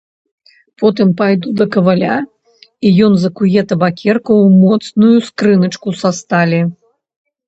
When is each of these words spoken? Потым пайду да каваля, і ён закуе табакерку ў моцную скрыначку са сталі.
Потым 0.81 1.09
пайду 1.17 1.49
да 1.59 1.65
каваля, 1.73 2.15
і 2.89 2.93
ён 3.07 3.13
закуе 3.23 3.61
табакерку 3.73 4.31
ў 4.45 4.63
моцную 4.63 5.11
скрыначку 5.29 5.89
са 6.01 6.09
сталі. 6.21 6.61